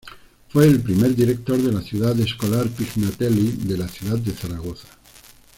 Fue 0.49 0.65
el 0.65 0.79
primer 0.81 1.15
director 1.15 1.61
de 1.61 1.71
la 1.71 1.79
Ciudad 1.83 2.19
Escolar 2.19 2.67
Pignatelli 2.69 3.51
de 3.65 3.77
la 3.77 3.87
ciudad 3.87 4.17
de 4.17 4.31
Zaragoza. 4.31 4.87